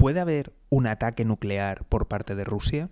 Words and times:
¿Puede 0.00 0.20
haber 0.20 0.54
un 0.70 0.86
ataque 0.86 1.26
nuclear 1.26 1.84
por 1.84 2.08
parte 2.08 2.34
de 2.34 2.42
Rusia? 2.42 2.88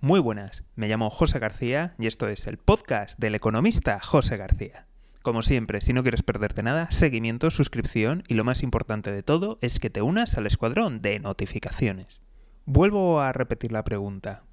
Muy 0.00 0.20
buenas, 0.20 0.64
me 0.74 0.88
llamo 0.88 1.10
José 1.10 1.38
García 1.38 1.94
y 1.98 2.06
esto 2.06 2.28
es 2.28 2.46
el 2.46 2.56
podcast 2.56 3.18
del 3.18 3.34
economista 3.34 4.00
José 4.00 4.38
García. 4.38 4.86
Como 5.20 5.42
siempre, 5.42 5.82
si 5.82 5.92
no 5.92 6.00
quieres 6.00 6.22
perderte 6.22 6.62
nada, 6.62 6.90
seguimiento, 6.90 7.50
suscripción 7.50 8.24
y 8.26 8.34
lo 8.34 8.44
más 8.44 8.62
importante 8.62 9.12
de 9.12 9.22
todo 9.22 9.58
es 9.60 9.78
que 9.78 9.90
te 9.90 10.00
unas 10.00 10.38
al 10.38 10.46
escuadrón 10.46 11.02
de 11.02 11.18
notificaciones. 11.18 12.22
Vuelvo 12.64 13.20
a 13.20 13.30
repetir 13.34 13.70
la 13.70 13.84
pregunta. 13.84 14.44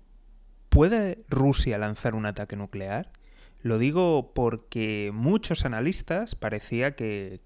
¿Puede 0.67 1.23
Rusia 1.29 1.77
lanzar 1.77 2.15
un 2.15 2.25
ataque 2.25 2.57
nuclear? 2.57 3.13
Lo 3.61 3.77
digo 3.77 4.33
porque 4.33 5.11
muchos 5.13 5.63
analistas 5.63 6.35
parecía 6.35 6.97
que, 6.97 7.39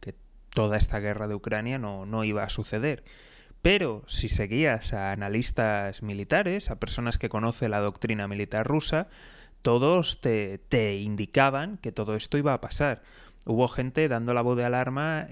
toda 0.49 0.77
esta 0.77 0.99
guerra 0.99 1.27
de 1.27 1.35
Ucrania 1.35 1.77
no, 1.77 2.07
no 2.07 2.23
iba 2.23 2.41
a 2.41 2.49
suceder. 2.49 3.03
Pero 3.65 4.03
si 4.05 4.29
seguías 4.29 4.93
a 4.93 5.11
analistas 5.11 6.03
militares, 6.03 6.69
a 6.69 6.75
personas 6.75 7.17
que 7.17 7.29
conocen 7.29 7.71
la 7.71 7.79
doctrina 7.79 8.27
militar 8.27 8.67
rusa, 8.67 9.07
todos 9.63 10.21
te, 10.21 10.99
indicaban 10.99 11.79
que 11.79 11.91
todo 11.91 12.13
esto 12.13 12.37
iba 12.37 12.53
a 12.53 12.61
pasar. 12.61 13.01
Hubo 13.43 13.67
gente 13.67 14.07
dando 14.07 14.35
la 14.35 14.43
voz 14.43 14.55
de 14.55 14.65
alarma 14.65 15.27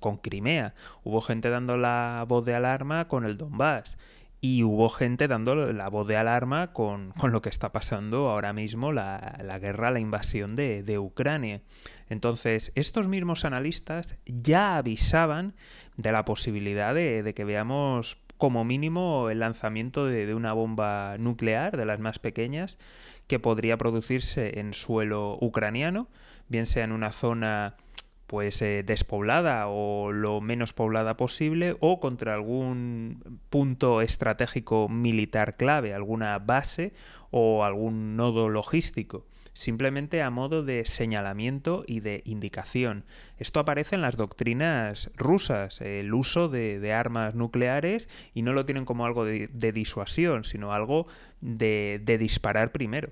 con 0.00 0.18
Crimea, 0.18 0.74
hubo 1.02 1.22
gente 1.22 1.48
dando 1.48 1.78
la 1.78 2.26
voz 2.28 2.44
de 2.44 2.54
alarma 2.54 3.08
con 3.08 3.24
el 3.24 3.38
Donbass 3.38 3.96
y 4.44 4.64
hubo 4.64 4.88
gente 4.88 5.28
dando 5.28 5.54
la 5.54 5.88
voz 5.88 6.08
de 6.08 6.16
alarma 6.16 6.72
con, 6.72 7.12
lo 7.22 7.40
que 7.40 7.48
está 7.48 7.70
pasando 7.70 8.28
ahora 8.28 8.52
mismo, 8.52 8.90
la, 8.90 9.58
guerra, 9.60 9.92
la 9.92 10.00
invasión 10.00 10.56
de, 10.56 10.82
de 10.82 10.98
Ucrania. 10.98 11.62
Entonces, 12.08 12.72
estos 12.74 13.06
mismos 13.06 13.44
analistas 13.44 14.18
ya 14.26 14.76
avisaban 14.76 15.54
de 15.96 16.10
la 16.10 16.24
posibilidad 16.24 16.92
de, 16.92 17.32
que 17.36 17.44
veamos 17.44 18.18
como 18.36 18.64
mínimo 18.64 19.30
el 19.30 19.38
lanzamiento 19.38 20.06
de, 20.06 20.34
una 20.34 20.52
bomba 20.52 21.16
nuclear, 21.18 21.76
de 21.76 21.86
las 21.86 22.00
más 22.00 22.18
pequeñas, 22.18 22.78
que 23.28 23.38
podría 23.38 23.78
producirse 23.78 24.58
en 24.58 24.74
suelo 24.74 25.38
ucraniano, 25.40 26.08
bien 26.48 26.66
sea 26.66 26.82
en 26.82 26.90
una 26.90 27.12
zona 27.12 27.76
pues 28.32 28.62
eh, 28.62 28.82
despoblada 28.82 29.66
o 29.68 30.10
lo 30.10 30.40
menos 30.40 30.72
poblada 30.72 31.18
posible 31.18 31.76
o 31.80 32.00
contra 32.00 32.32
algún 32.32 33.42
punto 33.50 34.00
estratégico 34.00 34.88
militar 34.88 35.58
clave, 35.58 35.92
alguna 35.92 36.38
base 36.38 36.94
o 37.30 37.62
algún 37.62 38.16
nodo 38.16 38.48
logístico 38.48 39.26
simplemente 39.52 40.22
a 40.22 40.30
modo 40.30 40.64
de 40.64 40.86
señalamiento 40.86 41.84
y 41.86 42.00
de 42.00 42.22
indicación. 42.24 43.04
Esto 43.36 43.60
aparece 43.60 43.96
en 43.96 44.00
las 44.00 44.16
doctrinas 44.16 45.10
rusas, 45.14 45.82
el 45.82 46.14
uso 46.14 46.48
de, 46.48 46.90
armas 46.94 47.34
nucleares, 47.34 48.08
y 48.32 48.40
no 48.40 48.54
lo 48.54 48.64
tienen 48.64 48.86
como 48.86 49.04
algo 49.04 49.26
de, 49.26 49.72
disuasión, 49.74 50.44
sino 50.44 50.72
algo 50.72 51.06
de, 51.42 52.00
disparar 52.18 52.72
primero. 52.72 53.10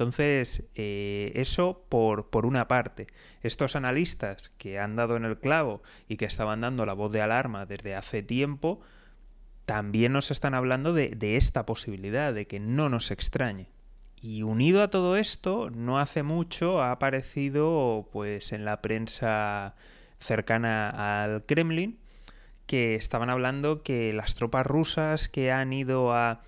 Entonces, 0.00 0.64
eh, 0.76 1.30
eso 1.34 1.84
por, 1.90 2.30
por, 2.30 2.46
una 2.46 2.68
parte. 2.68 3.06
Estos 3.42 3.76
analistas 3.76 4.50
que 4.56 4.78
han 4.78 4.96
dado 4.96 5.18
en 5.18 5.26
el 5.26 5.38
clavo 5.38 5.82
y 6.08 6.16
que 6.16 6.24
estaban 6.24 6.62
dando 6.62 6.86
la 6.86 6.94
voz 6.94 7.12
de 7.12 7.20
alarma 7.20 7.66
desde 7.66 7.94
hace 7.94 8.22
tiempo, 8.22 8.80
también 9.66 10.14
nos 10.14 10.30
están 10.30 10.54
hablando 10.54 10.94
de, 10.94 11.10
de 11.10 11.36
esta 11.36 11.66
posibilidad, 11.66 12.32
de 12.32 12.46
que 12.46 12.60
no 12.60 12.88
nos 12.88 13.10
extrañe. 13.10 13.68
Y 14.22 14.42
unido 14.42 14.82
a 14.82 14.88
todo 14.88 15.18
esto, 15.18 15.68
no 15.68 15.98
hace 15.98 16.22
mucho 16.22 16.80
ha 16.80 16.92
aparecido 16.92 18.08
pues 18.10 18.52
en 18.52 18.64
la 18.64 18.80
prensa 18.80 19.74
cercana 20.18 21.22
al 21.22 21.44
Kremlin 21.44 21.98
que 22.64 22.94
estaban 22.94 23.28
hablando 23.28 23.82
que 23.82 24.14
las 24.14 24.34
tropas 24.34 24.64
rusas 24.64 25.28
que 25.28 25.52
han 25.52 25.74
ido 25.74 26.14
a 26.14 26.40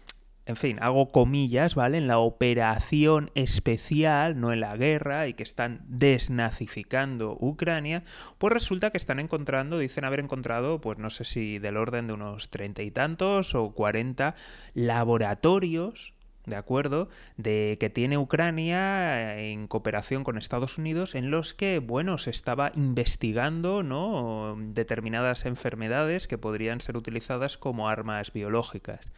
en 0.44 0.56
fin, 0.56 0.78
hago 0.80 1.08
comillas, 1.08 1.74
¿vale? 1.74 1.98
En 1.98 2.08
la 2.08 2.18
operación 2.18 3.30
especial, 3.34 4.40
no 4.40 4.52
en 4.52 4.60
la 4.60 4.76
guerra, 4.76 5.28
y 5.28 5.34
que 5.34 5.42
están 5.42 5.82
desnazificando 5.86 7.36
Ucrania, 7.40 8.02
pues 8.38 8.52
resulta 8.52 8.90
que 8.90 8.98
están 8.98 9.20
encontrando, 9.20 9.78
dicen 9.78 10.04
haber 10.04 10.20
encontrado, 10.20 10.80
pues 10.80 10.98
no 10.98 11.10
sé 11.10 11.24
si 11.24 11.58
del 11.58 11.76
orden 11.76 12.08
de 12.08 12.14
unos 12.14 12.50
treinta 12.50 12.82
y 12.82 12.90
tantos 12.90 13.54
o 13.54 13.72
cuarenta 13.72 14.34
laboratorios 14.74 16.14
¿de 16.46 16.56
acuerdo? 16.56 17.08
De 17.36 17.76
que 17.80 17.90
tiene 17.90 18.18
Ucrania 18.18 19.36
eh, 19.38 19.52
en 19.52 19.66
cooperación 19.68 20.24
con 20.24 20.38
Estados 20.38 20.78
Unidos 20.78 21.14
en 21.14 21.30
los 21.30 21.54
que, 21.54 21.78
bueno, 21.78 22.18
se 22.18 22.30
estaba 22.30 22.72
investigando, 22.74 23.82
¿no? 23.82 24.56
determinadas 24.58 25.46
enfermedades 25.46 26.26
que 26.26 26.38
podrían 26.38 26.80
ser 26.80 26.96
utilizadas 26.96 27.56
como 27.56 27.88
armas 27.88 28.32
biológicas. 28.32 29.12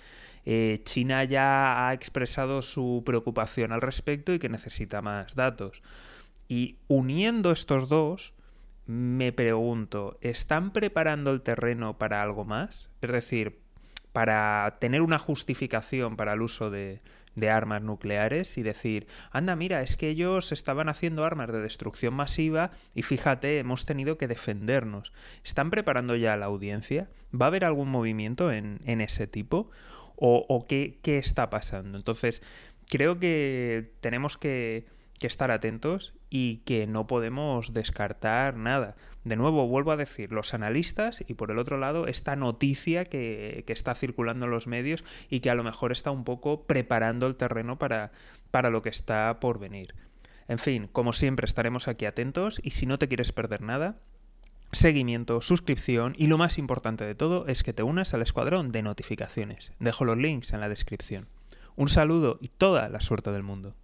Eh, 0.47 0.83
China 0.85 1.25
ya 1.25 1.89
ha 1.89 1.95
expresado 1.95 2.61
su 2.61 3.03
preocupación 3.07 3.73
al 3.73 3.81
respecto 3.81 4.35
y 4.35 4.39
que 4.39 4.49
necesita 4.49 5.01
más 5.01 5.35
datos. 5.35 5.83
Y 6.49 6.77
uniendo 6.89 7.51
estos 7.51 7.89
dos, 7.89 8.35
me 8.87 9.33
pregunto, 9.33 10.19
¿están 10.21 10.73
preparando 10.73 11.31
el 11.31 11.41
terreno 11.41 11.97
para 11.97 12.23
algo 12.23 12.45
más? 12.45 12.91
Es 13.01 13.11
decir, 13.11 13.64
para 14.15 14.73
tener 14.79 15.03
una 15.03 15.19
justificación 15.19 16.17
para 16.17 16.35
el 16.35 16.43
uso 16.43 16.71
de, 16.71 17.01
armas 17.51 17.83
nucleares 17.83 18.57
y 18.59 18.63
decir, 18.63 19.09
anda, 19.33 19.57
mira, 19.57 19.83
es 19.83 19.97
que 19.97 20.09
ellos 20.09 20.53
estaban 20.53 20.89
haciendo 20.89 21.25
armas 21.25 21.51
de 21.51 21.61
destrucción 21.61 22.15
masiva 22.15 22.71
y 22.95 23.03
fíjate, 23.03 23.59
hemos 23.59 23.87
tenido 23.87 24.17
que 24.17 24.29
defendernos. 24.29 25.13
¿Están 25.43 25.71
preparando 25.71 26.15
ya 26.15 26.37
la 26.37 26.47
audiencia? 26.47 27.11
¿Va 27.35 27.47
a 27.47 27.49
haber 27.49 27.65
algún 27.65 27.91
movimiento 27.91 28.53
en, 28.53 28.79
ese 29.01 29.27
tipo? 29.27 29.73
¿O, 30.15 30.65
qué, 30.69 31.01
qué 31.03 31.19
está 31.19 31.51
pasando? 31.51 31.99
Entonces, 31.99 32.41
creo 32.89 33.19
que 33.19 33.95
tenemos 34.01 34.39
que 34.39 34.87
que 35.19 35.27
estar 35.27 35.51
atentos 35.51 36.13
y 36.37 36.63
que 36.65 36.89
no 36.89 37.07
podemos 37.07 37.75
descartar 37.75 38.57
nada. 38.57 38.97
De 39.23 39.37
nuevo, 39.37 39.69
vuelvo 39.69 39.93
a 39.93 39.97
decir, 39.97 40.33
los 40.33 40.53
analistas 40.53 41.23
y 41.29 41.35
por 41.35 41.53
el 41.53 41.59
otro 41.61 41.79
lado 41.79 42.09
esta 42.09 42.35
noticia 42.35 43.05
que, 43.05 43.65
está 43.69 43.95
circulando 43.95 44.47
en 44.47 44.51
los 44.51 44.67
medios 44.67 45.05
y 45.31 45.39
que 45.39 45.51
a 45.51 45.55
lo 45.55 45.63
mejor 45.63 45.93
está 45.93 46.11
un 46.11 46.25
poco 46.25 46.65
preparando 46.65 47.29
el 47.29 47.37
terreno 47.37 47.79
para, 47.79 48.11
para 48.51 48.71
lo 48.71 48.83
que 48.83 48.89
está 48.89 49.39
por 49.39 49.61
venir. 49.61 49.95
En 50.49 50.59
fin, 50.59 50.89
como 50.91 51.13
siempre 51.13 51.45
estaremos 51.45 51.87
aquí 51.87 52.05
atentos 52.05 52.61
y 52.65 52.71
si 52.71 52.85
no 52.85 52.99
te 52.99 53.07
quieres 53.07 53.31
perder 53.31 53.63
nada, 53.63 54.01
seguimiento, 54.73 55.41
suscripción 55.41 56.17
y 56.19 56.27
lo 56.27 56.37
más 56.37 56.59
importante 56.59 57.05
de 57.05 57.15
todo 57.15 57.47
es 57.47 57.63
que 57.63 57.73
te 57.73 57.85
unas 57.85 58.13
al 58.13 58.23
escuadrón 58.23 58.73
de 58.73 58.83
notificaciones. 58.83 59.71
Dejo 59.79 60.05
los 60.05 60.19
links 60.19 60.53
en 60.53 60.59
la 60.59 60.69
descripción. 60.69 61.29
Un 61.77 61.89
saludo 61.89 62.39
y 62.41 62.49
toda 62.49 62.89
la 62.89 62.99
suerte 62.99 63.31
del 63.31 63.45
mundo. 63.45 63.77